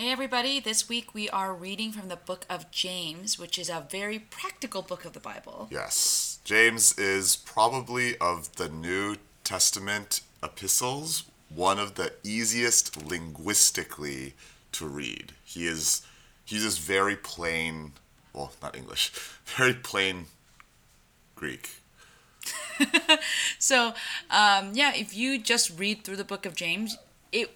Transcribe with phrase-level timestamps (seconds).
[0.00, 0.60] Hey, everybody.
[0.60, 4.80] This week we are reading from the book of James, which is a very practical
[4.80, 5.66] book of the Bible.
[5.72, 6.38] Yes.
[6.44, 14.34] James is probably of the New Testament epistles one of the easiest linguistically
[14.70, 15.32] to read.
[15.42, 16.02] He is
[16.44, 17.90] he's just very plain,
[18.32, 19.10] well, not English,
[19.46, 20.26] very plain
[21.34, 21.70] Greek.
[23.58, 23.94] So,
[24.30, 26.96] um, yeah, if you just read through the book of James,
[27.32, 27.50] it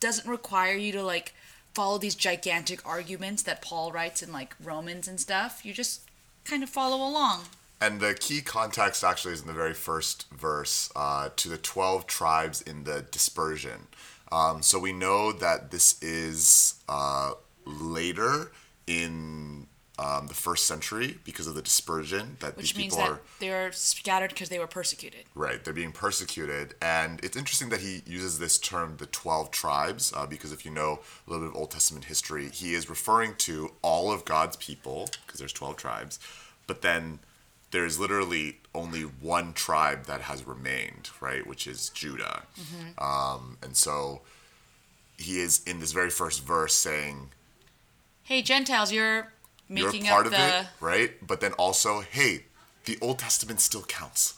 [0.00, 1.32] doesn't require you to like
[1.76, 5.60] follow these gigantic arguments that Paul writes in like Romans and stuff.
[5.62, 6.00] You just
[6.46, 7.42] kind of follow along.
[7.82, 12.06] And the key context actually is in the very first verse uh, to the 12
[12.06, 13.88] tribes in the dispersion.
[14.32, 17.32] Um, so we know that this is uh,
[17.66, 18.52] later
[18.86, 19.45] in
[19.98, 23.20] um, the first century because of the dispersion that Which these means people that are.
[23.40, 25.24] they're scattered because they were persecuted.
[25.34, 26.74] Right, they're being persecuted.
[26.82, 30.70] And it's interesting that he uses this term, the 12 tribes, uh, because if you
[30.70, 34.56] know a little bit of Old Testament history, he is referring to all of God's
[34.56, 36.18] people, because there's 12 tribes,
[36.66, 37.20] but then
[37.70, 42.42] there's literally only one tribe that has remained, right, which is Judah.
[42.98, 44.20] Um, and so
[45.18, 47.30] he is in this very first verse saying,
[48.22, 49.32] Hey, Gentiles, you're
[49.68, 50.60] You're making part up of the.
[50.60, 51.26] it, right?
[51.26, 52.44] But then also, hey,
[52.84, 54.34] the Old Testament still counts.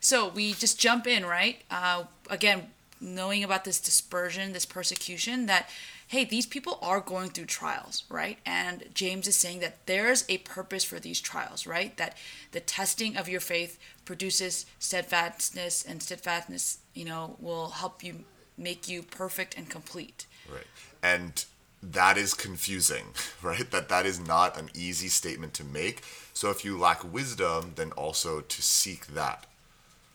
[0.00, 1.62] So we just jump in, right?
[1.70, 2.68] Uh, again,
[3.00, 5.68] knowing about this dispersion, this persecution, that
[6.08, 8.38] hey, these people are going through trials, right?
[8.46, 11.96] And James is saying that there's a purpose for these trials, right?
[11.96, 12.16] That
[12.52, 18.24] the testing of your faith produces steadfastness, and steadfastness, you know, will help you
[18.56, 20.26] make you perfect and complete.
[20.48, 20.66] Right.
[21.02, 21.44] And
[21.82, 23.06] that is confusing,
[23.42, 23.70] right?
[23.70, 26.02] That that is not an easy statement to make.
[26.32, 29.46] So if you lack wisdom, then also to seek that.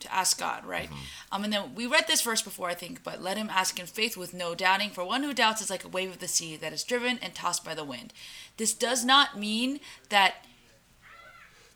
[0.01, 0.89] to ask God, right?
[1.31, 3.85] Um, and then we read this verse before, I think, but let him ask in
[3.85, 4.89] faith with no doubting.
[4.89, 7.33] For one who doubts is like a wave of the sea that is driven and
[7.35, 8.11] tossed by the wind.
[8.57, 10.45] This does not mean that,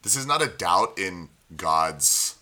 [0.02, 2.36] This is not a doubt in God's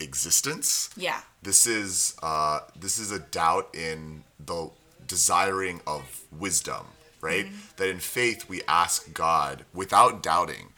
[0.00, 0.90] existence.
[0.96, 4.70] yeah, This is uh, this is a doubt in the
[5.06, 6.86] desiring of wisdom,
[7.20, 7.46] right?
[7.76, 10.68] That in faith we ask God without doubting.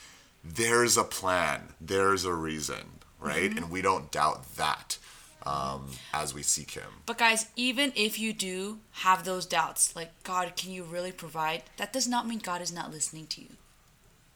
[0.45, 1.75] There's a plan.
[1.81, 3.51] There's a reason, right?
[3.51, 4.99] And we don't doubt that
[5.47, 6.91] um, as we seek Him.
[7.07, 11.63] but guys, even if you do have those doubts, like, God, can you really provide?
[11.77, 13.49] That does not mean God is not listening to you.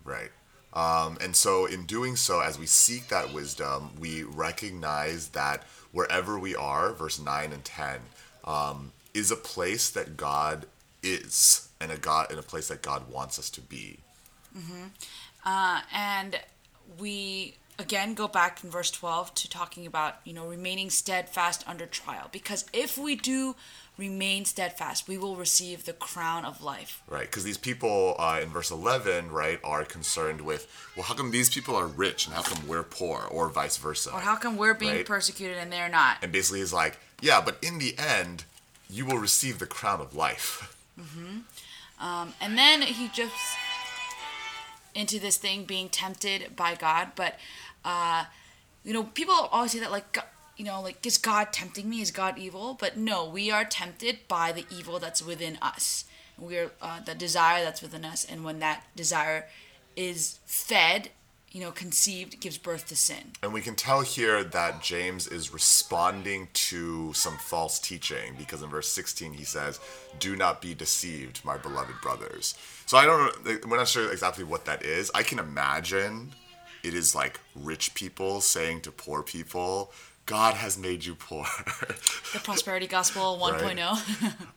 [0.05, 0.31] Right.
[0.73, 6.39] Um, and so, in doing so, as we seek that wisdom, we recognize that wherever
[6.39, 7.99] we are, verse 9 and 10,
[8.45, 10.67] um, is a place that God
[11.03, 13.99] is, and a God in a place that God wants us to be.
[15.45, 16.41] Uh, and
[16.99, 21.87] we again go back in verse 12 to talking about you know remaining steadfast under
[21.87, 23.55] trial because if we do
[23.97, 28.51] remain steadfast we will receive the crown of life Right, because these people uh, in
[28.51, 30.67] verse 11, right, are concerned with,
[30.97, 34.13] well, how come these people are rich and how come we're poor, or vice versa?
[34.13, 35.07] or how come we're being Right.
[35.07, 38.45] persecuted and they're not and basically, he's like, yeah, but in the end,
[38.91, 40.77] you will receive the crown of life.
[42.01, 43.35] um, and then he just
[44.95, 47.37] into this thing being tempted by god but
[47.85, 48.25] uh,
[48.85, 50.19] you know people always say that like
[50.57, 52.01] you know like is god tempting me?
[52.03, 52.77] Is god evil?
[52.79, 56.05] But no we are tempted by the evil that's within us.
[56.39, 58.25] We're uh, the desire that's within us.
[58.25, 59.47] And when that desire
[59.97, 61.11] is fed
[61.51, 65.53] you know conceived gives birth to sin And we can tell here that James is
[65.53, 69.81] responding to some false teaching because in verse 16 he says,
[70.19, 72.55] Do not be deceived, my beloved brothers.
[72.87, 75.11] So I don't know, we're not sure exactly what that is.
[75.15, 76.33] I can imagine
[76.83, 79.93] it is like rich people saying to poor people,
[80.27, 81.45] God has made you poor.
[82.33, 83.53] the prosperity gospel oh.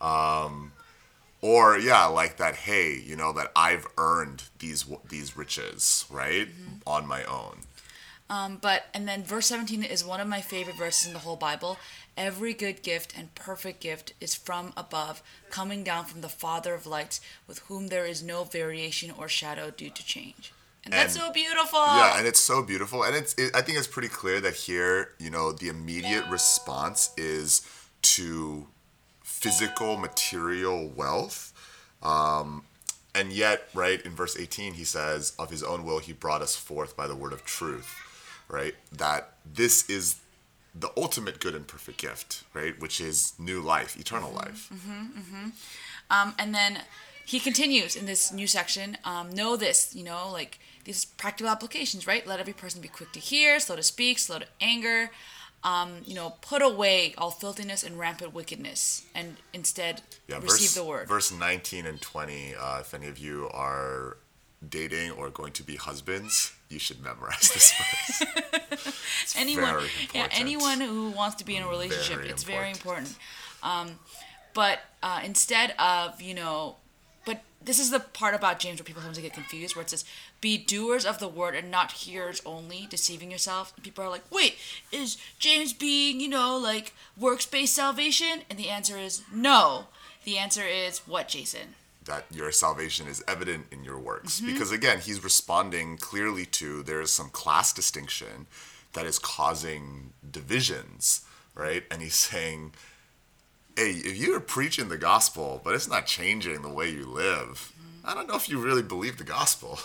[0.46, 0.72] um,
[1.44, 6.48] or yeah like that hey you know that i've earned these these riches right
[6.86, 7.56] on my own
[8.30, 11.36] Um, but and then verse 17 is one of my favorite verses in the whole
[11.36, 11.76] Bible.
[12.16, 15.16] Every good gift and perfect gift is from above,
[15.50, 19.66] coming down from the Father of lights, with whom there is no variation or shadow
[19.70, 20.44] due to change.
[20.84, 21.84] And that's so beautiful.
[22.00, 24.96] yeah and it's so beautiful and it's it, i think it's pretty clear that here
[25.24, 27.62] you know the immediate response is
[28.16, 28.66] to
[29.24, 31.52] physical material wealth
[32.02, 32.62] um,
[33.14, 36.54] and yet right in verse 18 he says of his own will he brought us
[36.54, 37.96] forth by the word of truth
[38.48, 40.20] right that this is
[40.74, 44.70] the ultimate good and perfect gift right which is new life eternal life
[46.10, 46.78] Um, and then
[47.24, 48.98] he continues in this new section.
[49.04, 52.26] Um, know this, you know, like these practical applications, right?
[52.26, 55.10] Let every person be quick to hear, slow to speak, slow to anger.
[55.64, 60.74] Um, you know, put away all filthiness and rampant wickedness, and instead Yeah, receive verse,
[60.74, 61.08] the word.
[61.08, 62.54] Verse 19 and 20.
[62.54, 64.18] Uh, if any of you are
[64.66, 68.22] dating or going to be husbands, you should memorize this verse.
[69.22, 69.84] It's anyone,
[70.14, 73.08] yeah, anyone who wants to be in a relationship, Very it's very important.
[73.62, 73.90] important.
[73.90, 73.98] Um,
[74.52, 76.76] but uh, instead of you know,
[77.64, 80.04] this is the part about James where people sometimes get confused, where it says,
[80.40, 84.58] "Be doers of the word and not hearers only, deceiving yourself." People are like, "Wait,
[84.92, 89.88] is James being you know like works based salvation?" And the answer is no.
[90.24, 91.74] The answer is what, Jason?
[92.04, 94.40] that your salvation is evident in your works.
[94.40, 94.52] Mm-hmm.
[94.52, 98.46] Because again, he's responding clearly to there is some class distinction
[98.92, 101.22] that is causing divisions,
[101.54, 101.84] right?
[101.90, 102.72] And he's saying,
[103.76, 108.10] hey, if you're preaching the gospel, but it's not changing the way you live, Mm-hmm.
[108.10, 109.78] I don't know if you really believe the gospel.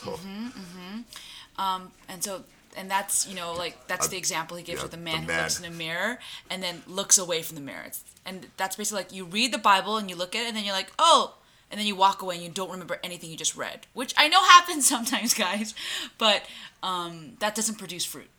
[1.57, 2.43] And so,
[2.77, 5.31] and that's you know like that's the example he gives yeah, with the man who
[5.33, 6.19] looks in a mirror
[6.49, 7.83] and then looks away from the mirror.
[7.85, 10.57] It's, and that's basically like you read the Bible and you look at it and
[10.57, 11.35] then you're like, oh,
[11.71, 14.27] and then you walk away and you don't remember anything you just read, which I
[14.27, 15.73] know happens sometimes, guys,
[16.17, 16.43] but
[16.83, 18.29] um, that doesn't produce fruit.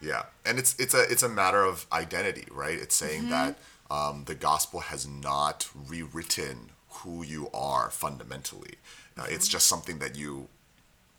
[0.00, 2.78] Yeah, and it's it's a it's a matter of identity, right?
[2.78, 3.30] It's saying Mm-hmm.
[3.30, 3.56] that
[3.92, 6.56] um, the gospel has not rewritten
[6.98, 8.74] who you are fundamentally.
[9.18, 9.52] Uh, It's Mm-hmm.
[9.56, 10.48] just something that you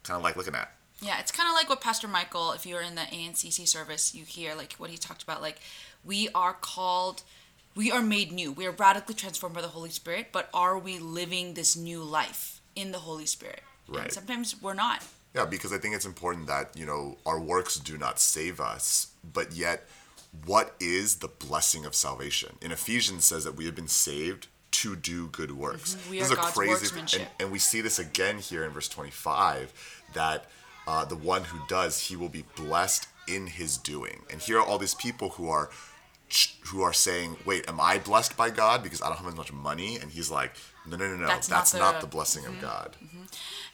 [0.08, 0.70] kind of like looking at.
[1.02, 4.24] Yeah, it's kind of like what Pastor Michael, if you're in the ANCC service, you
[4.38, 5.42] hear like what he talked about.
[5.42, 5.60] Like,
[6.12, 7.24] we are called,
[7.76, 8.50] we are made new.
[8.52, 12.62] We are radically transformed by the Holy Spirit, but are we living this new life
[12.76, 13.62] in the Holy Spirit?
[13.88, 14.14] And Right.
[14.14, 15.04] sometimes we're not.
[15.36, 19.08] Yeah, because I think it's important that, you know, our works do not save us,
[19.38, 19.80] but yet
[20.46, 22.58] what is the blessing of salvation?
[22.62, 25.96] In Ephesians says that we have been saved to do good works.
[25.96, 26.12] Mm-hmm.
[26.14, 29.72] This is a God's crazy and, and we see this again here in verse 25
[30.14, 30.46] that
[30.88, 34.22] uh, the one who does, he will be blessed in his doing.
[34.30, 35.70] And here are all these people who are
[36.66, 39.54] who are saying, "Wait, am I blessed by God because I don't have as much
[39.54, 41.28] money?" And he's like, "No, no, no, no.
[41.28, 42.96] That's That's, not not, the- the, blessing of God.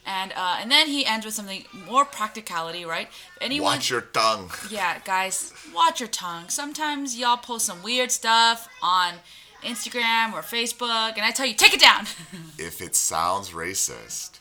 [0.06, 3.08] And uh, and then he ends with something more practicality, right?
[3.40, 6.48] Anyone, Watch your tongue." yeah, guys, watch your tongue.
[6.48, 9.14] Sometimes y'all post some weird stuff on
[9.62, 12.06] Instagram or Facebook, and I tell you, take it down.
[12.58, 14.38] If it sounds racist,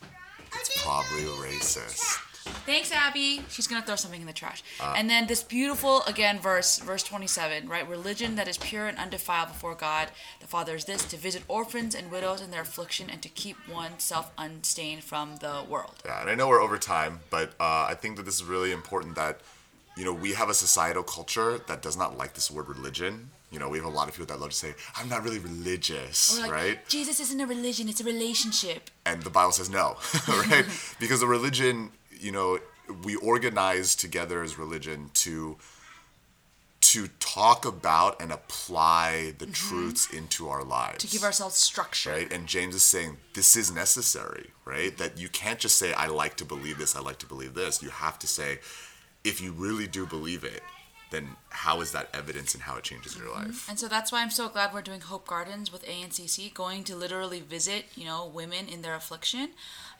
[0.53, 2.19] it's probably racist.
[2.65, 3.41] Thanks, Abby.
[3.49, 4.63] She's gonna throw something in the trash.
[4.79, 4.93] Uh.
[4.97, 7.87] and then this beautiful again verse, verse twenty-seven, right?
[7.87, 10.09] Religion that is pure and undefiled before God,
[10.39, 13.57] the Father is this: to visit orphans and widows in their affliction, and to keep
[13.71, 15.95] oneself unstained from the world.
[16.05, 18.71] Yeah, and I know we're over time, but uh, I think that this is really
[18.71, 19.41] important that,
[19.97, 23.29] you know, we have a societal culture that does not like this word religion.
[23.51, 25.39] You know, we have a lot of people that love to say, I'm not really
[25.39, 26.87] religious, like, right?
[26.87, 28.91] Jesus isn't a religion; it's a relationship.
[29.05, 29.97] And the Bible says no,
[30.27, 30.65] right?
[30.99, 32.59] because the religion, you know,
[33.03, 35.57] we organize together as religion to
[36.81, 41.03] to talk about and apply the truths into our lives.
[41.03, 41.07] Mm-hmm.
[41.07, 42.09] To give ourselves structure.
[42.09, 42.33] right?
[42.33, 44.97] And James is saying this is necessary, right?
[44.97, 47.83] That you can't just say I like to believe this, I like to believe this.
[47.83, 48.59] You have to say
[49.23, 50.63] if you really do believe it,
[51.11, 53.47] then how is that evidence and how it changes your mm-hmm.
[53.47, 53.67] life?
[53.67, 56.95] And so that's why I'm so glad we're doing Hope Gardens with ANCC, going to
[56.95, 59.49] literally visit, you know, women in their affliction.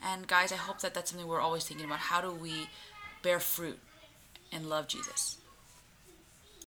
[0.02, 2.00] And guys, I hope that that's something we're always thinking about.
[2.00, 2.70] How do we
[3.22, 3.78] bear fruit
[4.54, 5.39] and love Jesus?